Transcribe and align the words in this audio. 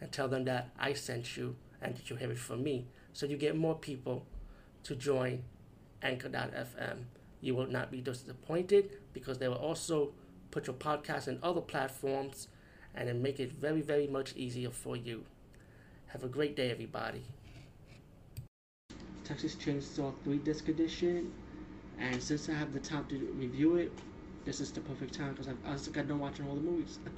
and 0.00 0.10
tell 0.12 0.28
them 0.28 0.44
that 0.44 0.70
I 0.78 0.92
sent 0.92 1.36
you 1.36 1.56
and 1.80 1.96
that 1.96 2.10
you 2.10 2.16
have 2.16 2.30
it 2.30 2.38
from 2.38 2.62
me. 2.62 2.86
So 3.12 3.26
you 3.26 3.36
get 3.36 3.56
more 3.56 3.74
people 3.74 4.26
to 4.84 4.94
join 4.94 5.44
Anchor.fm. 6.02 7.04
You 7.40 7.54
will 7.54 7.66
not 7.66 7.90
be 7.90 8.00
disappointed 8.00 8.90
because 9.12 9.38
they 9.38 9.48
will 9.48 9.56
also 9.56 10.12
put 10.50 10.66
your 10.66 10.76
podcast 10.76 11.28
in 11.28 11.38
other 11.42 11.60
platforms 11.60 12.48
and 12.94 13.08
then 13.08 13.22
make 13.22 13.40
it 13.40 13.52
very, 13.52 13.80
very 13.80 14.06
much 14.06 14.34
easier 14.36 14.70
for 14.70 14.96
you. 14.96 15.24
Have 16.08 16.22
a 16.22 16.28
great 16.28 16.54
day, 16.54 16.70
everybody. 16.70 17.24
Texas 19.24 19.56
Chainsaw 19.56 20.12
3 20.22 20.38
Disc 20.38 20.68
Edition. 20.68 21.32
And 21.98 22.22
since 22.22 22.48
I 22.48 22.52
have 22.52 22.72
the 22.72 22.80
time 22.80 23.06
to 23.06 23.16
review 23.36 23.76
it, 23.76 23.92
this 24.44 24.60
is 24.60 24.70
the 24.72 24.80
perfect 24.80 25.14
time 25.14 25.32
because 25.32 25.48
I 25.48 25.72
just 25.72 25.92
got 25.92 26.08
done 26.08 26.18
watching 26.18 26.46
all 26.46 26.54
the 26.54 26.60
movies. 26.60 26.98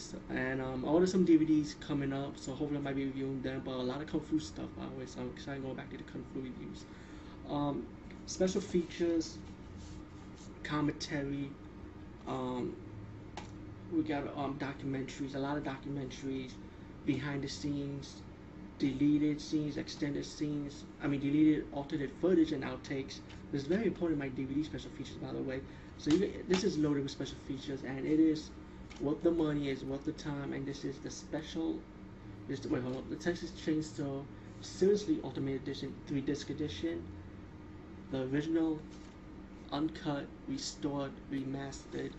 so, 0.00 0.18
and 0.30 0.60
um, 0.60 0.84
I 0.84 0.88
ordered 0.88 1.08
some 1.08 1.26
DVDs 1.26 1.78
coming 1.80 2.12
up, 2.12 2.36
so 2.36 2.52
hopefully 2.52 2.78
I 2.78 2.82
might 2.82 2.96
be 2.96 3.04
reviewing 3.04 3.42
them. 3.42 3.62
But 3.64 3.74
a 3.74 3.82
lot 3.82 4.00
of 4.00 4.06
kung 4.06 4.20
fu 4.20 4.38
stuff, 4.38 4.68
by 4.76 4.84
the 4.84 4.98
way, 4.98 5.06
so 5.06 5.20
I'm 5.20 5.30
excited 5.30 5.62
going 5.62 5.74
back 5.74 5.90
to 5.90 5.96
the 5.98 6.04
kung 6.04 6.24
fu 6.32 6.40
reviews. 6.40 6.84
Um, 7.48 7.86
special 8.26 8.60
features, 8.60 9.38
commentary. 10.62 11.50
Um, 12.26 12.74
we 13.92 14.02
got 14.02 14.24
um, 14.36 14.58
documentaries, 14.58 15.34
a 15.34 15.38
lot 15.38 15.56
of 15.56 15.64
documentaries, 15.64 16.52
behind 17.04 17.42
the 17.42 17.48
scenes, 17.48 18.22
deleted 18.78 19.40
scenes, 19.40 19.76
extended 19.76 20.24
scenes. 20.24 20.84
I 21.02 21.08
mean, 21.08 21.20
deleted 21.20 21.66
alternate 21.72 22.10
footage 22.20 22.52
and 22.52 22.64
outtakes. 22.64 23.18
This 23.52 23.62
is 23.62 23.66
very 23.66 23.86
important 23.86 24.22
in 24.22 24.28
my 24.28 24.34
DVD 24.34 24.64
special 24.64 24.90
features, 24.92 25.16
by 25.16 25.32
the 25.32 25.42
way. 25.42 25.60
So 25.98 26.10
you, 26.10 26.44
this 26.48 26.64
is 26.64 26.78
loaded 26.78 27.02
with 27.02 27.12
special 27.12 27.36
features, 27.46 27.82
and 27.84 28.06
it 28.06 28.20
is 28.20 28.50
what 29.00 29.22
the 29.22 29.30
money 29.30 29.68
is, 29.70 29.84
what 29.84 30.04
the 30.04 30.12
time, 30.12 30.52
and 30.52 30.66
this 30.66 30.84
is 30.84 30.98
the 30.98 31.10
special. 31.10 31.78
This 32.48 32.64
wait, 32.66 32.82
hold 32.82 32.96
on. 32.96 33.04
The 33.08 33.16
Texas 33.16 33.50
Chainsaw 33.50 34.24
Seriously 34.60 35.18
Ultimate 35.24 35.56
Edition, 35.56 35.94
three 36.06 36.20
disc 36.20 36.50
edition. 36.50 37.02
The 38.10 38.22
original, 38.24 38.78
uncut, 39.72 40.26
restored, 40.48 41.12
remastered, 41.32 42.12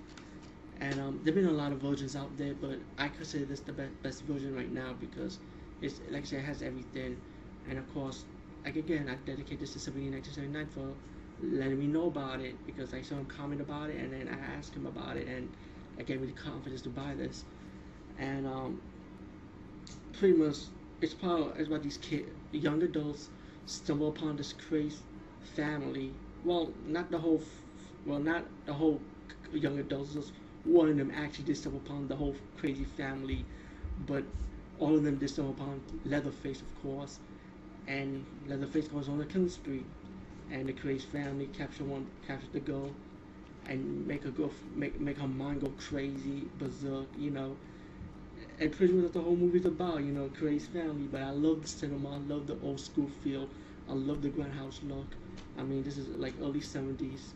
and 0.80 1.00
um, 1.00 1.20
there've 1.24 1.36
been 1.36 1.48
a 1.48 1.52
lot 1.52 1.72
of 1.72 1.80
versions 1.80 2.16
out 2.16 2.36
there, 2.38 2.54
but 2.54 2.80
I 2.98 3.10
consider 3.10 3.46
this 3.46 3.60
the 3.60 3.74
best 3.74 4.02
best 4.02 4.24
version 4.24 4.56
right 4.56 4.72
now 4.72 4.94
because 5.00 5.38
it's 5.82 6.00
like 6.10 6.24
I 6.24 6.26
said, 6.26 6.40
it 6.40 6.46
has 6.46 6.62
everything, 6.62 7.20
and 7.70 7.78
of 7.78 7.94
course, 7.94 8.24
like 8.64 8.76
again, 8.78 9.10
I 9.10 9.16
dedicate 9.26 9.60
this 9.60 9.74
to 9.74 9.92
1979 9.92 10.68
for 10.68 10.94
letting 11.44 11.80
me 11.80 11.88
know 11.88 12.08
about 12.08 12.40
it 12.40 12.56
because 12.66 12.94
I 12.94 13.02
saw 13.02 13.16
him 13.16 13.26
comment 13.26 13.62
about 13.62 13.90
it 13.90 13.98
and 13.98 14.14
then 14.14 14.30
I 14.30 14.58
asked 14.58 14.76
him 14.76 14.86
about 14.86 15.18
it 15.18 15.28
and 15.28 15.50
it 15.98 16.06
gave 16.06 16.22
me 16.22 16.28
the 16.28 16.34
confidence 16.34 16.82
to 16.82 16.90
buy 16.90 17.14
this. 17.16 17.46
And 18.18 18.46
um, 18.46 18.82
pretty 20.14 20.38
much 20.38 20.58
it's 21.02 21.14
about 21.14 21.56
it's 21.58 21.68
about 21.68 21.84
these 21.84 21.98
kids, 21.98 22.30
young 22.52 22.82
adults 22.84 23.30
stumble 23.66 24.10
upon 24.10 24.38
this 24.38 24.54
crazy 24.54 24.98
family. 25.56 26.14
Well, 26.44 26.72
not 26.88 27.12
the 27.12 27.18
whole, 27.18 27.42
well, 28.06 28.20
not 28.20 28.44
the 28.66 28.74
whole 28.74 29.00
young 29.54 29.80
adults. 29.80 30.14
Just 30.14 30.32
one 30.64 30.90
of 30.90 30.98
them 30.98 31.12
actually 31.16 31.46
did 31.46 31.58
stumble 31.58 31.80
upon 31.86 32.08
the 32.08 32.16
whole 32.16 32.36
crazy 32.58 32.86
family, 32.86 33.46
but 34.08 34.24
all 34.80 34.96
of 34.96 35.04
them 35.04 35.18
did 35.18 35.30
stumble 35.30 35.54
upon 35.54 35.82
Leatherface, 36.06 36.62
of 36.62 36.82
course. 36.82 37.20
And 37.88 38.26
Leatherface 38.48 38.88
goes 38.88 39.10
on 39.10 39.20
a 39.22 39.26
killing 39.26 39.50
spree 39.50 39.84
and 40.52 40.68
the 40.68 40.74
crazy 40.74 41.06
family 41.08 41.48
capture 41.48 41.84
one, 41.84 42.08
capture 42.28 42.48
the 42.52 42.60
girl, 42.60 42.92
and 43.68 44.08
make 44.08 44.24
her 44.24 44.32
go, 44.32 44.52
make 44.76 45.00
make 45.00 45.18
her 45.18 45.28
mind 45.28 45.62
go 45.62 45.70
crazy, 45.78 46.50
berserk, 46.60 47.08
you 47.18 47.32
know. 47.32 47.56
And 48.60 48.72
pretty 48.72 48.94
much 48.94 49.04
what 49.04 49.14
the 49.14 49.22
whole 49.22 49.36
movie's 49.36 49.66
about, 49.66 50.04
you 50.04 50.12
know, 50.12 50.30
crazy 50.30 50.68
family. 50.68 51.08
But 51.12 51.22
I 51.22 51.32
love 51.32 51.62
the 51.64 51.68
cinema, 51.68 52.16
I 52.16 52.18
love 52.20 52.48
the 52.48 52.58
old 52.64 52.80
school 52.80 53.08
feel, 53.24 53.50
I 53.90 53.94
love 53.94 54.22
the 54.22 54.30
grindhouse 54.30 54.80
look. 54.88 55.08
I 55.58 55.64
mean, 55.64 55.84
this 55.84 55.98
is 55.98 56.08
like 56.18 56.34
early 56.42 56.62
'70s. 56.62 57.34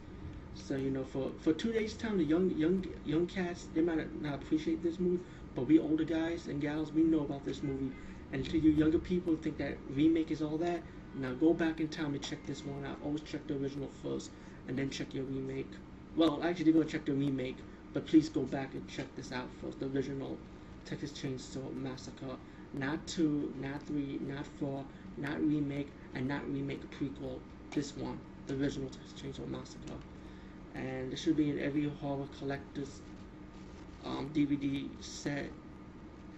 So 0.55 0.75
you 0.75 0.89
know, 0.91 1.03
for 1.03 1.31
for 1.39 1.53
two 1.53 1.71
days 1.73 1.93
time, 1.95 2.17
the 2.17 2.23
young 2.23 2.49
young 2.51 2.85
young 3.05 3.27
cats 3.27 3.67
they 3.73 3.81
might 3.81 4.21
not 4.21 4.35
appreciate 4.35 4.81
this 4.83 4.99
movie, 4.99 5.23
but 5.55 5.67
we 5.67 5.79
older 5.79 6.03
guys 6.05 6.47
and 6.47 6.61
gals 6.61 6.91
we 6.91 7.03
know 7.03 7.21
about 7.21 7.45
this 7.45 7.63
movie. 7.63 7.91
And 8.31 8.45
to 8.49 8.57
you 8.57 8.71
younger 8.71 8.99
people 8.99 9.35
think 9.35 9.57
that 9.57 9.77
remake 9.89 10.31
is 10.31 10.41
all 10.41 10.57
that, 10.57 10.81
now 11.15 11.33
go 11.33 11.53
back 11.53 11.79
in 11.79 11.87
time 11.87 12.13
and 12.13 12.21
check 12.21 12.45
this 12.45 12.63
one 12.65 12.85
out. 12.85 12.97
Always 13.03 13.21
check 13.21 13.47
the 13.47 13.55
original 13.55 13.89
first 14.03 14.31
and 14.67 14.77
then 14.77 14.89
check 14.89 15.13
your 15.13 15.23
remake. 15.25 15.71
Well, 16.15 16.39
I 16.41 16.49
actually, 16.49 16.65
did 16.65 16.75
go 16.75 16.83
check 16.83 17.05
the 17.05 17.11
remake, 17.11 17.57
but 17.93 18.07
please 18.07 18.29
go 18.29 18.43
back 18.43 18.73
and 18.73 18.87
check 18.87 19.05
this 19.17 19.33
out 19.33 19.49
first. 19.61 19.79
The 19.79 19.87
original 19.87 20.37
Texas 20.85 21.11
Chainsaw 21.11 21.73
Massacre. 21.75 22.37
Not 22.73 23.05
2, 23.07 23.53
not 23.61 23.81
3, 23.83 24.19
not 24.21 24.45
4, 24.59 24.85
not 25.17 25.41
remake, 25.41 25.89
and 26.13 26.27
not 26.27 26.47
remake 26.49 26.81
prequel. 26.91 27.39
This 27.71 27.97
one, 27.97 28.17
the 28.47 28.53
original 28.55 28.89
Texas 28.89 29.13
Chainsaw 29.21 29.47
Massacre. 29.49 29.99
And 30.73 31.11
this 31.11 31.21
should 31.21 31.35
be 31.35 31.49
in 31.49 31.59
every 31.59 31.89
horror 32.01 32.27
collector's 32.39 33.01
um, 34.05 34.29
DVD 34.33 34.87
set 35.01 35.49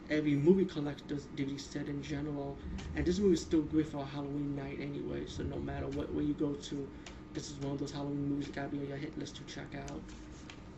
every 0.10 0.36
movie 0.36 0.66
collector's 0.66 1.26
DVD 1.36 1.60
set 1.60 1.88
in 1.88 2.02
general. 2.02 2.58
And 2.96 3.06
this 3.06 3.20
movie 3.20 3.34
is 3.34 3.42
still 3.42 3.62
great 3.62 3.88
for 3.88 4.06
Halloween 4.06 4.56
night 4.56 4.80
anyway. 4.82 5.26
So 5.28 5.44
no 5.44 5.58
matter 5.58 5.88
what 5.88 6.14
where 6.14 6.24
you 6.24 6.34
go 6.34 6.54
to, 6.54 6.88
this 7.38 7.52
is 7.52 7.56
one 7.58 7.74
of 7.74 7.80
those 7.80 7.92
Halloween 7.92 8.30
movies 8.30 8.48
that 8.48 8.56
gotta 8.56 8.70
be 8.70 8.80
on 8.80 8.88
your 8.88 8.98
hit 8.98 9.16
list 9.20 9.36
to 9.36 9.44
check 9.44 9.68
out. 9.76 10.02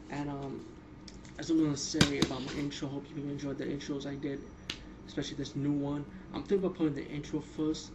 And 0.09 0.29
um, 0.29 0.65
I'm 1.39 1.63
gonna 1.63 1.77
say 1.77 2.19
about 2.19 2.43
my 2.43 2.51
intro, 2.59 2.89
hope 2.89 3.05
you 3.15 3.23
enjoyed 3.23 3.57
the 3.57 3.63
intros 3.63 4.05
I 4.05 4.15
did, 4.15 4.41
especially 5.07 5.37
this 5.37 5.55
new 5.55 5.71
one. 5.71 6.03
I'm 6.33 6.43
thinking 6.43 6.65
about 6.65 6.75
putting 6.75 6.95
the 6.95 7.07
intro 7.07 7.39
first, 7.39 7.91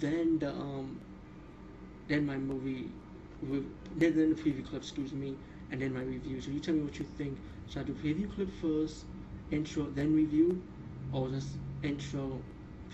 then 0.00 0.40
the 0.40 0.50
um, 0.50 1.00
then 2.08 2.26
my 2.26 2.36
movie, 2.36 2.90
then, 3.40 4.16
then 4.16 4.34
the 4.34 4.42
preview 4.42 4.68
clip, 4.68 4.82
excuse 4.82 5.12
me, 5.12 5.36
and 5.70 5.80
then 5.80 5.94
my 5.94 6.02
review. 6.02 6.40
So 6.40 6.50
you 6.50 6.58
tell 6.58 6.74
me 6.74 6.82
what 6.82 6.98
you 6.98 7.06
think. 7.16 7.38
Should 7.68 7.82
I 7.82 7.84
do 7.84 7.92
preview 7.92 8.34
clip 8.34 8.48
first, 8.60 9.04
intro 9.52 9.84
then 9.94 10.12
review 10.12 10.60
or 11.12 11.28
just 11.28 11.50
intro 11.84 12.42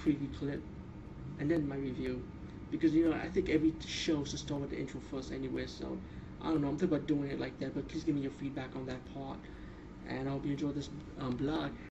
preview 0.05 0.29
clip 0.39 0.61
and 1.41 1.51
then 1.51 1.67
my 1.67 1.77
review 1.77 2.23
because 2.71 2.93
you 2.95 3.09
know 3.09 3.17
I 3.17 3.29
think 3.29 3.49
every 3.49 3.73
show 3.87 4.25
should 4.25 4.39
start 4.39 4.61
with 4.61 4.71
the 4.71 4.79
intro 4.79 5.01
first 5.11 5.33
anyway 5.33 5.67
so 5.67 5.99
I 6.43 6.49
don't 6.49 6.61
know 6.61 6.69
I'm 6.69 6.77
thinking 6.79 6.97
about 6.97 7.07
doing 7.09 7.31
it 7.31 7.41
like 7.41 7.59
that 7.61 7.75
but 7.75 7.89
please 7.89 8.05
give 8.05 8.15
me 8.15 8.23
your 8.23 8.31
feedback 8.33 8.75
on 8.77 8.87
that 8.87 9.05
part 9.15 9.39
and 10.09 10.29
I 10.29 10.33
hope 10.33 10.45
you 10.45 10.53
enjoy 10.53 10.73
this 10.73 10.91
um, 11.21 11.37
blog 11.37 11.71